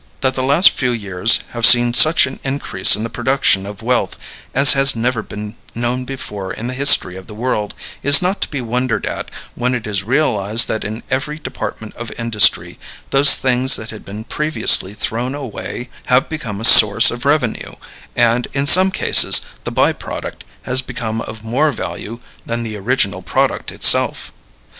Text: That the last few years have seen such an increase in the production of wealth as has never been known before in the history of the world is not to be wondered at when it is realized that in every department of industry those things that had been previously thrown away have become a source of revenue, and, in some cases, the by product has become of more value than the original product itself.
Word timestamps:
That 0.21 0.33
the 0.33 0.41
last 0.41 0.71
few 0.71 0.89
years 0.89 1.41
have 1.51 1.63
seen 1.63 1.93
such 1.93 2.25
an 2.25 2.39
increase 2.43 2.95
in 2.95 3.03
the 3.03 3.09
production 3.11 3.67
of 3.67 3.83
wealth 3.83 4.17
as 4.51 4.73
has 4.73 4.95
never 4.95 5.21
been 5.21 5.55
known 5.75 6.05
before 6.05 6.51
in 6.51 6.65
the 6.65 6.73
history 6.73 7.15
of 7.17 7.27
the 7.27 7.35
world 7.35 7.75
is 8.01 8.19
not 8.19 8.41
to 8.41 8.47
be 8.47 8.61
wondered 8.61 9.05
at 9.05 9.29
when 9.53 9.75
it 9.75 9.85
is 9.85 10.01
realized 10.01 10.67
that 10.69 10.83
in 10.83 11.03
every 11.11 11.37
department 11.37 11.95
of 11.97 12.11
industry 12.17 12.79
those 13.11 13.35
things 13.35 13.75
that 13.75 13.91
had 13.91 14.03
been 14.03 14.23
previously 14.23 14.95
thrown 14.95 15.35
away 15.35 15.87
have 16.07 16.27
become 16.27 16.59
a 16.59 16.63
source 16.65 17.11
of 17.11 17.23
revenue, 17.23 17.73
and, 18.15 18.47
in 18.53 18.65
some 18.65 18.89
cases, 18.89 19.41
the 19.65 19.71
by 19.71 19.93
product 19.93 20.43
has 20.63 20.81
become 20.81 21.21
of 21.21 21.43
more 21.43 21.71
value 21.71 22.19
than 22.43 22.63
the 22.63 22.75
original 22.75 23.21
product 23.21 23.71
itself. 23.71 24.31